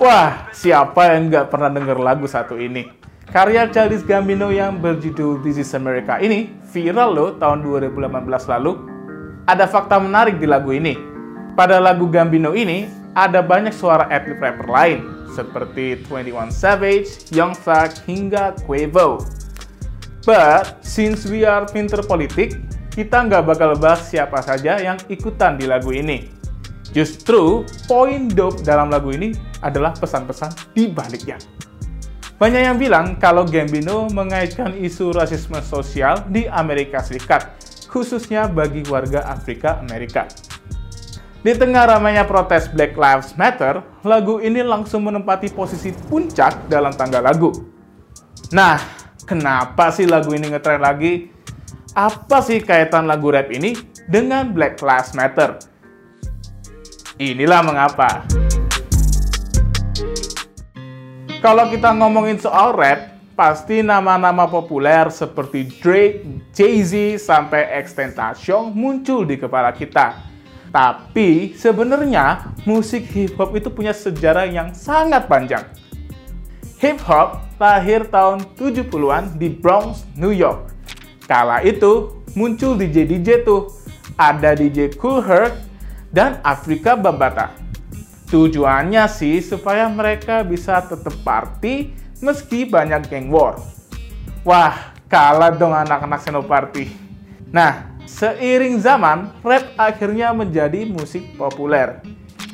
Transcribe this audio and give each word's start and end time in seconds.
Wah, 0.00 0.48
siapa 0.56 1.12
yang 1.12 1.28
nggak 1.28 1.52
pernah 1.52 1.68
denger 1.68 2.00
lagu 2.00 2.24
satu 2.24 2.56
ini? 2.56 2.88
Karya 3.28 3.68
Childish 3.68 4.08
Gambino 4.08 4.48
yang 4.48 4.80
berjudul 4.80 5.44
This 5.44 5.60
Is 5.60 5.76
America 5.76 6.16
ini 6.16 6.48
viral 6.72 7.12
loh 7.12 7.30
tahun 7.36 7.60
2018 7.60 8.24
lalu. 8.48 8.72
Ada 9.44 9.68
fakta 9.68 10.00
menarik 10.00 10.40
di 10.40 10.48
lagu 10.48 10.72
ini. 10.72 10.96
Pada 11.52 11.76
lagu 11.76 12.08
Gambino 12.08 12.56
ini, 12.56 12.88
ada 13.12 13.44
banyak 13.44 13.76
suara 13.76 14.08
etnik 14.08 14.40
rapper 14.40 14.64
lain, 14.64 15.28
seperti 15.36 16.00
21 16.08 16.48
Savage, 16.48 17.28
Young 17.36 17.52
Thug, 17.52 17.92
hingga 18.08 18.56
Quavo. 18.64 19.20
But, 20.24 20.80
since 20.80 21.28
we 21.28 21.44
are 21.44 21.68
pinter 21.68 22.00
politik, 22.00 22.56
kita 22.98 23.30
nggak 23.30 23.46
bakal 23.46 23.78
bahas 23.78 24.10
siapa 24.10 24.42
saja 24.42 24.74
yang 24.82 24.98
ikutan 25.06 25.54
di 25.54 25.70
lagu 25.70 25.94
ini. 25.94 26.26
Justru, 26.90 27.62
poin 27.86 28.26
dope 28.26 28.66
dalam 28.66 28.90
lagu 28.90 29.14
ini 29.14 29.30
adalah 29.62 29.94
pesan-pesan 29.94 30.74
di 30.74 30.90
baliknya. 30.90 31.38
Banyak 32.42 32.58
yang 32.58 32.74
bilang 32.74 33.14
kalau 33.22 33.46
Gambino 33.46 34.10
mengaitkan 34.10 34.74
isu 34.74 35.14
rasisme 35.14 35.62
sosial 35.62 36.26
di 36.26 36.50
Amerika 36.50 36.98
Serikat, 36.98 37.54
khususnya 37.86 38.50
bagi 38.50 38.82
warga 38.90 39.30
Afrika 39.30 39.78
Amerika. 39.78 40.26
Di 41.38 41.54
tengah 41.54 41.94
ramainya 41.94 42.26
protes 42.26 42.66
Black 42.66 42.98
Lives 42.98 43.38
Matter, 43.38 43.78
lagu 44.02 44.42
ini 44.42 44.58
langsung 44.66 45.06
menempati 45.06 45.54
posisi 45.54 45.94
puncak 45.94 46.66
dalam 46.66 46.90
tangga 46.90 47.22
lagu. 47.22 47.54
Nah, 48.50 48.74
kenapa 49.22 49.94
sih 49.94 50.10
lagu 50.10 50.34
ini 50.34 50.50
ngetren 50.50 50.82
lagi? 50.82 51.38
Apa 51.96 52.44
sih 52.44 52.60
kaitan 52.60 53.08
lagu 53.08 53.32
rap 53.32 53.48
ini 53.48 53.72
dengan 54.04 54.52
Black 54.52 54.76
Lives 54.84 55.16
Matter? 55.16 55.56
Inilah 57.16 57.64
mengapa. 57.64 58.28
Kalau 61.40 61.70
kita 61.72 61.94
ngomongin 61.96 62.36
soal 62.36 62.76
rap, 62.76 63.16
pasti 63.32 63.80
nama-nama 63.80 64.44
populer 64.44 65.08
seperti 65.08 65.70
Drake, 65.80 66.26
Jay-Z, 66.52 67.22
sampai 67.22 67.64
XXXTentacion 67.80 68.74
muncul 68.74 69.24
di 69.24 69.40
kepala 69.40 69.72
kita. 69.72 70.18
Tapi 70.68 71.56
sebenarnya 71.56 72.52
musik 72.68 73.08
hip 73.16 73.38
hop 73.40 73.56
itu 73.56 73.72
punya 73.72 73.96
sejarah 73.96 74.44
yang 74.44 74.76
sangat 74.76 75.24
panjang. 75.24 75.64
Hip 76.84 77.00
hop 77.08 77.48
lahir 77.56 78.04
tahun 78.12 78.44
70-an 78.54 79.40
di 79.40 79.48
Bronx, 79.48 80.04
New 80.14 80.30
York. 80.36 80.77
Kala 81.28 81.60
itu 81.60 82.24
muncul 82.32 82.80
DJ-DJ 82.80 83.44
tuh. 83.44 83.68
Ada 84.16 84.56
DJ 84.56 84.96
Cool 84.96 85.20
Herc 85.20 85.60
dan 86.08 86.40
Afrika 86.40 86.96
Bambata. 86.96 87.52
Tujuannya 88.32 89.04
sih 89.12 89.44
supaya 89.44 89.84
mereka 89.92 90.40
bisa 90.40 90.80
tetap 90.80 91.12
party 91.20 91.92
meski 92.24 92.64
banyak 92.64 93.12
geng 93.12 93.28
war. 93.28 93.60
Wah, 94.40 94.96
kalah 95.12 95.52
dong 95.52 95.76
anak-anak 95.76 96.24
Senoparty. 96.24 96.88
Nah, 97.52 97.92
seiring 98.08 98.80
zaman, 98.80 99.28
rap 99.44 99.68
akhirnya 99.76 100.32
menjadi 100.32 100.88
musik 100.88 101.36
populer. 101.36 102.00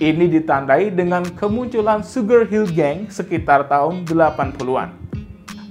Ini 0.00 0.32
ditandai 0.32 0.88
dengan 0.88 1.28
kemunculan 1.36 2.00
Sugar 2.00 2.48
Hill 2.48 2.72
Gang 2.72 3.12
sekitar 3.12 3.68
tahun 3.68 4.08
80-an. 4.08 5.01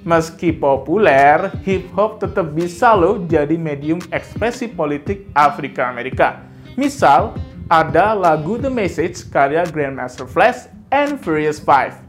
Meski 0.01 0.49
populer, 0.49 1.53
hip 1.61 1.93
hop 1.93 2.17
tetap 2.17 2.57
bisa 2.57 2.97
loh 2.97 3.21
jadi 3.29 3.53
medium 3.53 4.01
ekspresi 4.09 4.65
politik 4.65 5.29
Afrika 5.37 5.85
Amerika. 5.93 6.41
Misal, 6.73 7.37
ada 7.69 8.17
lagu 8.17 8.57
The 8.57 8.73
Message 8.73 9.29
karya 9.29 9.61
Grandmaster 9.69 10.25
Flash 10.25 10.65
and 10.89 11.21
Furious 11.21 11.61
Five. 11.61 12.01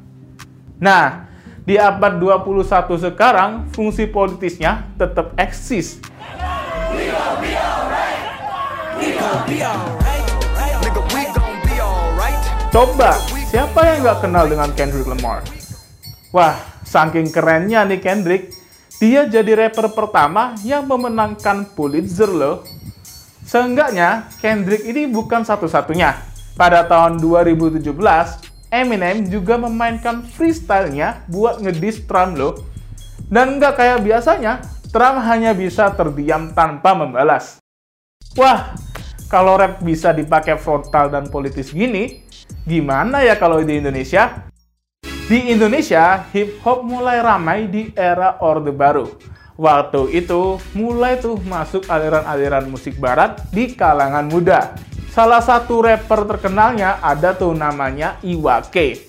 Nah, 0.81 1.29
di 1.69 1.77
abad 1.77 2.17
21 2.17 2.97
sekarang, 2.97 3.69
fungsi 3.77 4.09
politisnya 4.09 4.89
tetap 4.97 5.37
eksis. 5.37 6.01
Coba, 12.73 13.21
siapa 13.53 13.81
yang 13.85 14.01
nggak 14.01 14.19
kenal 14.25 14.49
dengan 14.49 14.73
Kendrick 14.73 15.05
Lamar? 15.05 15.45
Wah, 16.33 16.72
saking 16.93 17.33
kerennya 17.33 17.89
nih 17.89 18.05
Kendrick, 18.05 18.53
dia 19.01 19.25
jadi 19.25 19.57
rapper 19.57 19.97
pertama 19.97 20.53
yang 20.61 20.85
memenangkan 20.85 21.73
Pulitzer 21.73 22.29
loh. 22.29 22.61
Seenggaknya, 23.49 24.29
Kendrick 24.45 24.85
ini 24.85 25.09
bukan 25.09 25.41
satu-satunya. 25.41 26.21
Pada 26.53 26.85
tahun 26.85 27.17
2017, 27.17 27.81
Eminem 28.69 29.25
juga 29.25 29.57
memainkan 29.57 30.21
freestyle-nya 30.21 31.25
buat 31.33 31.65
ngedis 31.65 32.05
Trump 32.05 32.37
loh. 32.37 32.61
Dan 33.33 33.57
nggak 33.57 33.81
kayak 33.81 34.05
biasanya, 34.05 34.61
Trump 34.93 35.25
hanya 35.25 35.57
bisa 35.57 35.89
terdiam 35.97 36.53
tanpa 36.53 36.93
membalas. 36.93 37.57
Wah, 38.37 38.77
kalau 39.33 39.57
rap 39.57 39.81
bisa 39.81 40.13
dipakai 40.13 40.61
frontal 40.61 41.09
dan 41.09 41.33
politis 41.33 41.73
gini, 41.73 42.21
gimana 42.69 43.25
ya 43.25 43.41
kalau 43.41 43.65
di 43.65 43.81
Indonesia? 43.81 44.52
Di 45.33 45.49
Indonesia, 45.49 46.29
hip 46.37 46.61
hop 46.61 46.85
mulai 46.85 47.25
ramai 47.25 47.65
di 47.65 47.89
era 47.97 48.37
Orde 48.45 48.69
Baru. 48.69 49.17
Waktu 49.57 50.13
itu, 50.13 50.61
mulai 50.77 51.25
tuh 51.25 51.41
masuk 51.49 51.89
aliran-aliran 51.89 52.69
musik 52.69 53.01
barat 53.01 53.41
di 53.49 53.73
kalangan 53.73 54.29
muda. 54.29 54.77
Salah 55.09 55.41
satu 55.41 55.89
rapper 55.89 56.29
terkenalnya 56.29 57.01
ada 57.01 57.33
tuh 57.33 57.57
namanya 57.57 58.21
Iwa 58.21 58.61
K. 58.69 59.01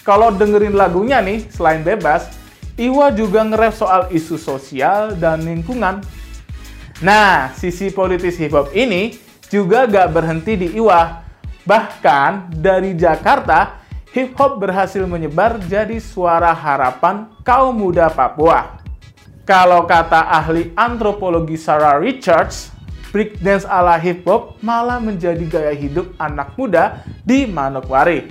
Kalau 0.00 0.32
dengerin 0.32 0.72
lagunya 0.72 1.20
nih, 1.20 1.44
selain 1.52 1.84
bebas, 1.84 2.32
Iwa 2.80 3.12
juga 3.12 3.44
nge-rap 3.44 3.76
soal 3.76 4.08
isu 4.16 4.40
sosial 4.40 5.12
dan 5.20 5.44
lingkungan. 5.44 6.00
Nah, 7.04 7.52
sisi 7.52 7.92
politis 7.92 8.40
hip 8.40 8.56
hop 8.56 8.72
ini 8.72 9.12
juga 9.52 9.84
gak 9.84 10.08
berhenti 10.08 10.56
di 10.56 10.72
Iwa. 10.80 11.20
Bahkan 11.68 12.48
dari 12.48 12.96
Jakarta, 12.96 13.79
hip 14.10 14.34
hop 14.34 14.58
berhasil 14.58 15.06
menyebar 15.06 15.62
jadi 15.70 16.02
suara 16.02 16.50
harapan 16.50 17.30
kaum 17.46 17.74
muda 17.74 18.10
Papua. 18.10 18.82
Kalau 19.46 19.86
kata 19.86 20.30
ahli 20.30 20.70
antropologi 20.78 21.58
Sarah 21.58 21.98
Richards, 21.98 22.70
breakdance 23.10 23.66
ala 23.66 23.98
hip 23.98 24.22
hop 24.26 24.58
malah 24.62 25.02
menjadi 25.02 25.42
gaya 25.46 25.74
hidup 25.74 26.14
anak 26.18 26.54
muda 26.54 27.02
di 27.26 27.46
Manokwari. 27.46 28.30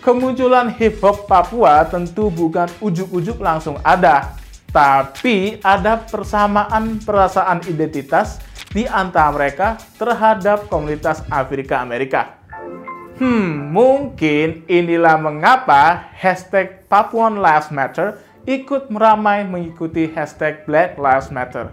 Kemunculan 0.00 0.72
hip 0.76 1.00
hop 1.04 1.28
Papua 1.28 1.84
tentu 1.88 2.32
bukan 2.32 2.68
ujuk-ujuk 2.80 3.40
langsung 3.40 3.76
ada, 3.84 4.36
tapi 4.72 5.60
ada 5.64 6.00
persamaan 6.00 7.00
perasaan 7.02 7.64
identitas 7.68 8.40
di 8.72 8.84
antara 8.84 9.32
mereka 9.32 9.80
terhadap 9.96 10.68
komunitas 10.68 11.24
Afrika 11.32 11.80
Amerika. 11.80 12.37
Hmm, 13.16 13.72
mungkin 13.72 14.68
inilah 14.68 15.16
mengapa 15.16 16.12
hashtag 16.12 16.84
Papuan 16.92 17.40
Lives 17.40 17.72
Matter 17.72 18.20
ikut 18.44 18.92
meramai 18.92 19.48
mengikuti 19.48 20.04
hashtag 20.12 20.68
Black 20.68 21.00
Lives 21.00 21.32
Matter. 21.32 21.72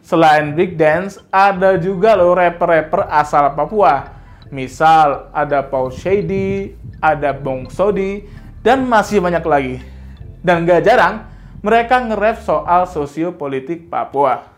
Selain 0.00 0.56
breakdance, 0.56 1.20
ada 1.28 1.76
juga 1.80 2.16
loh 2.16 2.36
rapper-rapper 2.36 3.08
asal 3.08 3.52
Papua. 3.56 4.16
Misal, 4.50 5.30
ada 5.30 5.62
Paul 5.62 5.94
Shady, 5.94 6.74
ada 6.98 7.30
Bong 7.30 7.70
Sodi, 7.70 8.26
dan 8.64 8.88
masih 8.88 9.22
banyak 9.22 9.44
lagi. 9.46 9.76
Dan 10.40 10.66
gak 10.66 10.82
jarang, 10.82 11.28
mereka 11.60 12.00
nge-rap 12.00 12.40
soal 12.42 12.88
sosiopolitik 12.88 13.92
Papua. 13.92 14.48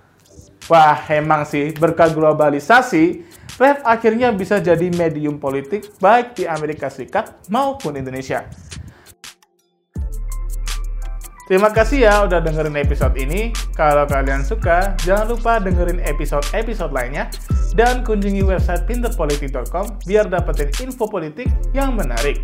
Wah, 0.70 0.96
emang 1.10 1.42
sih, 1.42 1.74
berkat 1.74 2.14
globalisasi, 2.14 3.26
rap 3.60 3.84
akhirnya 3.84 4.32
bisa 4.32 4.60
jadi 4.60 4.88
medium 4.94 5.36
politik 5.36 5.92
baik 5.98 6.38
di 6.38 6.44
Amerika 6.48 6.88
Serikat 6.88 7.48
maupun 7.52 7.96
Indonesia. 7.96 8.48
Terima 11.52 11.68
kasih 11.68 12.08
ya 12.08 12.24
udah 12.24 12.40
dengerin 12.40 12.80
episode 12.80 13.12
ini. 13.18 13.52
Kalau 13.76 14.08
kalian 14.08 14.40
suka, 14.40 14.96
jangan 15.04 15.36
lupa 15.36 15.60
dengerin 15.60 16.00
episode-episode 16.00 16.94
lainnya 16.94 17.28
dan 17.76 18.00
kunjungi 18.00 18.40
website 18.40 18.88
pinterpolitik.com 18.88 20.00
biar 20.08 20.32
dapetin 20.32 20.72
info 20.80 21.04
politik 21.10 21.50
yang 21.76 21.92
menarik. 21.92 22.40